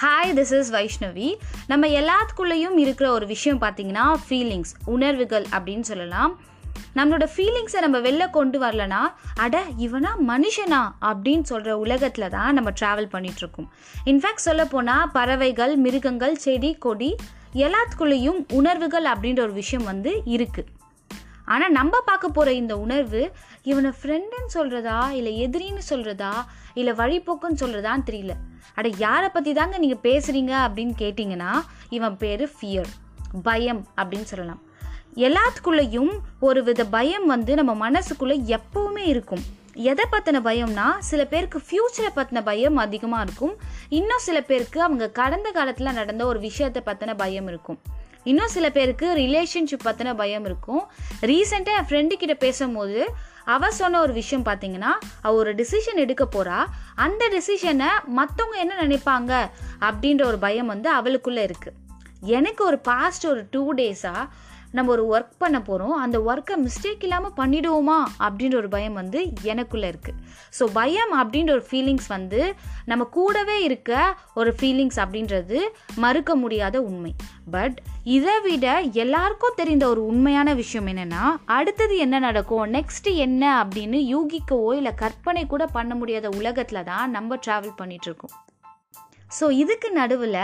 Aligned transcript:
Hi 0.00 0.32
this 0.32 0.54
is 0.58 0.72
Vaishnavi 0.72 1.34
நம்ம 1.66 1.86
எல்லாத்துக்குள்ளேயும் 1.86 2.76
இருக்கிற 2.76 3.10
ஒரு 3.10 3.26
விஷயம் 3.26 3.60
பார்த்தீங்கன்னா 3.60 4.14
ஃபீலிங்ஸ் 4.28 4.72
உணர்வுகள் 4.84 5.46
அப்படின்னு 5.50 5.80
சொல்லலாம். 5.80 6.40
நம்மளோட 6.94 7.28
ஃபீலிங்ஸை 7.36 7.80
நம்ம 7.80 7.98
வெளில 7.98 8.30
கொண்டு 8.30 8.60
வரலனா 8.60 9.00
அட 9.34 9.62
இவனா 9.78 10.10
மனுஷனா 10.26 10.92
அப்படின்னு 11.00 11.42
சொல்கிற 11.42 11.78
உலகத்தில் 11.78 12.28
தான் 12.28 12.54
நம்ம 12.54 12.70
ட்ராவல் 12.70 13.08
பண்ணிகிட்ருக்கோம் 13.12 13.68
இன்ஃபேக்ட் 14.04 14.46
சொல்ல 14.46 14.64
போனால் 14.64 15.10
பறவைகள் 15.10 15.76
மிருகங்கள் 15.76 16.36
செடி 16.36 16.74
கொடி 16.74 17.16
எல்லாத்துக்குள்ளேயும் 17.54 18.46
உணர்வுகள் 18.52 19.04
அப்படின்ற 19.04 19.40
ஒரு 19.40 19.52
விஷயம் 19.52 19.84
வந்து 19.84 20.22
இருக்குது 20.26 20.75
ஆனால் 21.46 21.74
நம்ம 21.78 21.94
பார்க்க 22.00 22.28
போகிற 22.28 22.52
இந்த 22.52 22.74
உணர்வு 22.84 23.22
இவனை 23.62 23.90
ஃப்ரெண்டுன்னு 23.98 24.50
சொல்கிறதா 24.54 24.98
இல்லை 25.18 25.32
எதிரின்னு 25.46 25.84
சொல்கிறதா 25.90 26.32
இல்லை 26.74 26.92
வழிபோக்குன்னு 26.92 27.62
சொல்கிறதான்னு 27.62 28.08
தெரியல. 28.10 28.34
அட 28.74 28.88
யாரை 29.04 29.28
பற்றி 29.28 29.52
தாங்க 29.52 29.78
நீங்கள் 29.78 30.04
பேசுகிறீங்க 30.06 30.54
அப்படின்னு 30.66 30.94
கேட்டிங்கன்னா 31.02 31.52
இவன் 31.88 32.16
பேர் 32.16 32.44
ஃபியர் 32.54 32.90
பயம் 33.42 33.82
அப்படின்னு 33.96 34.28
சொல்லலாம். 34.32 34.62
எல்லாத்துக்குள்ளேயும் 35.26 36.12
ஒரு 36.40 36.62
வித 36.62 36.84
பயம் 36.96 37.26
வந்து 37.26 37.52
நம்ம 37.54 37.90
மனசுக்குள்ளே 37.90 38.36
எப்போவுமே 38.56 39.04
இருக்கும். 39.12 39.44
எதை 39.90 40.04
பற்றின 40.12 40.38
பயம்னா 40.48 40.86
சில 40.98 41.22
பேருக்கு 41.24 41.58
ஃப்யூச்சரை 41.66 42.10
பற்றின 42.16 42.42
பயம் 42.42 42.76
அதிகமாக 42.76 43.24
இருக்கும். 43.26 43.54
இன்னும் 43.88 44.24
சில 44.26 44.40
பேருக்கு 44.40 44.78
அவங்க 44.82 45.10
கடந்த 45.10 45.50
காலத்தில் 45.50 45.96
நடந்த 46.00 46.26
ஒரு 46.26 46.38
விஷயத்தை 46.38 46.82
பற்றின 46.86 47.14
பயம் 47.16 47.48
இருக்கும். 47.48 47.78
இன்னும் 48.30 48.52
சில 48.54 48.66
பேருக்கு 48.76 49.06
ரிலேஷன்ஷிப் 49.16 49.86
பற்றின 49.88 50.14
பயம் 50.20 50.44
இருக்கும். 50.44 50.82
ரீசெண்டாக 51.20 51.76
என் 51.78 51.88
ஃப்ரெண்டு 51.88 52.14
கிட்ட 52.20 52.34
பேசும்போது 52.34 53.00
அவர் 53.44 53.76
சொன்ன 53.80 54.00
ஒரு 54.00 54.12
விஷயம் 54.12 54.46
பார்த்தீங்கன்னா 54.46 54.92
அவள் 55.22 55.38
ஒரு 55.38 55.52
டிசிஷன் 55.54 56.02
எடுக்க 56.04 56.24
போறா. 56.32 56.60
அந்த 56.94 57.22
டிசிஷனை 57.34 57.90
மற்றவங்க 58.16 58.56
என்ன 58.62 58.74
நினைப்பாங்க? 58.82 59.32
அப்படின்ற 59.80 60.24
ஒரு 60.24 60.38
பயம் 60.38 60.66
வந்து 60.66 60.88
அவளுக்குள்ளே 60.90 61.44
இருக்குது 61.46 61.76
எனக்கு 62.20 62.64
ஒரு 62.64 62.78
பாஸ்ட் 62.78 63.26
ஒரு 63.26 63.42
டூ 63.50 63.74
டேஸாக 63.74 64.28
நம்ம 64.76 64.92
ஒரு 64.94 65.04
ஒர்க் 65.12 65.34
பண்ண 65.42 65.58
போகிறோம் 65.60 65.94
அந்த 66.04 66.16
ஒர்க்கை 66.28 66.54
மிஸ்டேக் 66.64 67.04
இல்லாமல் 67.06 67.36
பண்ணிடுவோமா? 67.40 67.98
அப்படின்ற 68.26 68.56
ஒரு 68.62 68.70
பயம் 68.74 68.96
வந்து 69.00 69.20
எனக்குள்ளே 69.52 69.88
இருக்குது 69.92 70.18
ஸோ 70.58 70.64
பயம் 70.78 71.12
அப்படின்ற 71.20 71.50
ஒரு 71.56 71.64
ஃபீலிங்ஸ் 71.70 72.08
வந்து 72.14 72.40
நம்ம 72.90 73.06
கூடவே 73.16 73.56
இருக்க 73.68 73.92
ஒரு 74.40 74.52
ஃபீலிங்ஸ் 74.58 74.98
அப்படின்றது 75.04 75.58
மறுக்க 76.04 76.36
முடியாத 76.42 76.76
உண்மை. 76.88 77.12
பட் 77.50 77.78
இதை 78.16 78.34
விட 78.46 78.66
எல்லாருக்கும் 79.04 79.58
தெரிந்த 79.60 79.84
ஒரு 79.92 80.02
உண்மையான 80.06 80.54
விஷயம் 80.54 80.90
என்னென்னா 80.92 81.24
அடுத்தது 81.58 81.96
என்ன 82.06 82.16
நடக்கும்? 82.28 82.64
நெக்ஸ்ட் 82.76 83.10
என்ன 83.26 83.42
அப்படின்னு 83.62 84.00
யூகிக்கவோ 84.14 84.70
இல்லை 84.80 84.94
கற்பனை 85.04 85.44
கூட 85.46 85.66
பண்ண 85.76 85.94
முடியாத 85.94 86.26
உலகத்தில் 86.40 86.88
தான் 86.92 87.14
நம்ம 87.16 87.38
ட்ராவல் 87.46 87.78
பண்ணிகிட்ருக்கோம் 87.80 88.34
ஸோ 89.40 89.46
இதுக்கு 89.62 89.88
நடுவில் 89.92 90.40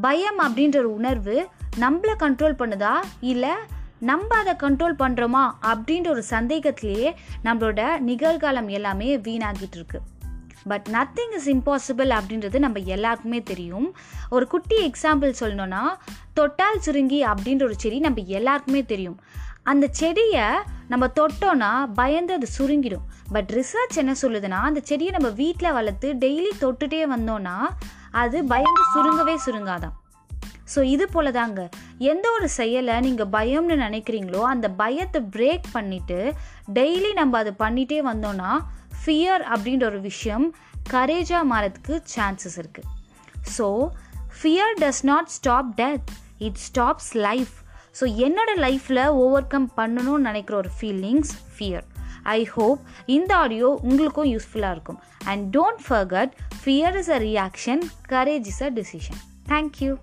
பயம் 0.00 0.38
அப்படின்ற 0.44 0.76
ஒரு 0.82 0.90
உணர்வு 0.98 1.34
நம்மளை 1.80 2.14
கண்ட்ரோல் 2.18 2.58
பண்ணுதா? 2.58 2.92
இல்லை 3.20 3.50
நம்ம 3.98 4.36
அதை 4.36 4.54
கண்ட்ரோல் 4.54 4.98
பண்ணுறோமா 4.98 5.50
அப்படின்ற 5.62 6.08
ஒரு 6.08 6.24
சந்தேகத்திலேயே 6.30 7.14
நம்மளோட 7.44 8.00
நிகழ்காலம் 8.06 8.66
எல்லாமே 8.66 9.16
வீணாகிட்டு 9.16 9.74
இருக்கு. 9.74 10.00
பட் 10.64 10.88
நத்திங் 10.90 11.34
இஸ் 11.34 11.50
இம்பாசிபிள் 11.50 12.12
அப்படின்றது 12.12 12.58
நம்ம 12.58 12.78
எல்லாருக்குமே 12.78 13.42
தெரியும். 13.42 13.96
ஒரு 14.30 14.46
குட்டி 14.46 14.90
எக்ஸாம்பிள் 14.90 15.34
சொல்லணும்னா 15.40 15.80
தொட்டால் 16.34 16.80
சுருங்கி 16.80 17.26
அப்படின்ற 17.26 17.62
ஒரு 17.62 17.74
செடி 17.76 17.98
நம்ம 17.98 18.22
எல்லாருக்குமே 18.22 18.84
தெரியும். 18.84 19.20
அந்த 19.62 19.88
செடியை 19.90 20.44
நம்ம 20.88 21.06
தொட்டோன்னா 21.06 21.92
பயந்து 21.94 22.34
அது 22.34 22.46
சுருங்கிடும். 22.58 23.04
பட் 23.32 23.52
ரிசர்ச் 23.52 23.96
என்ன 23.96 24.14
சொல்லுதுன்னா 24.22 24.62
அந்த 24.62 24.80
செடியை 24.82 25.12
நம்ம 25.18 25.34
வீட்டில் 25.34 25.72
வளர்த்து 25.72 26.14
டெய்லி 26.14 26.50
தொட்டுட்டே 26.60 27.06
வந்தோன்னா 27.16 27.56
அது 28.10 28.44
பயந்து 28.44 28.82
சுருங்கவே 28.94 29.36
சுருங்காதான் 29.46 30.02
ஸோ 30.74 30.82
இது 30.82 31.08
போல 31.08 31.30
தாங்க 31.30 31.68
எந்த 31.98 32.30
ஒரு 32.30 32.48
செயலை 32.48 33.00
நீங்கள் 33.00 33.26
பயம்னு 33.26 33.76
நினைக்கிறீங்களோ 33.76 34.42
அந்த 34.42 34.70
பயத்தை 34.70 35.22
பிரேக் 35.22 35.66
பண்ணிவிட்டு 35.74 36.32
டெய்லி 36.74 37.12
நம்ம 37.12 37.38
அதை 37.38 37.52
பண்ணிகிட்டே 37.58 37.98
வந்தோன்னா 38.12 38.58
ஃபியர் 39.04 39.42
அப்படின்ற 39.54 39.84
ஒரு 39.84 40.00
விஷயம் 40.00 40.54
கரேஜாக 40.90 41.50
மாறதுக்கு 41.50 42.02
சான்சஸ் 42.16 42.56
இருக்குது 42.56 42.90
so 43.58 43.88
fear 44.42 44.74
does 44.80 45.02
not 45.02 45.26
stop 45.26 45.72
death 45.76 46.10
it 46.38 46.60
stops 46.68 47.12
life 47.12 47.52
so 48.00 48.04
என்னோடய 48.18 48.56
லைஃப்பில் 48.56 49.06
ஓவர் 49.06 49.46
கம் 49.46 49.72
பண்ணணும்னு 49.76 50.26
நினைக்கிற 50.28 50.56
ஒரு 50.56 50.70
ஃபீலிங்ஸ் 50.80 51.34
ஃபியர் 51.58 51.84
ஐ 52.22 52.44
ஹோப் 52.44 52.80
இந்த 53.06 53.36
ஆடியோ 53.36 53.78
உங்களுக்கும் 53.82 54.24
யூஸ்ஃபுல்லாக 54.24 54.70
இருக்கும். 54.70 55.00
And 55.24 55.56
don't 55.56 55.82
forget 55.88 56.32
fear 56.64 56.96
is 56.96 57.10
a 57.10 57.18
reaction 57.18 57.82
courage 58.08 58.46
is 58.46 58.62
a 58.62 58.70
decision 58.70 59.20
thank you 59.48 59.96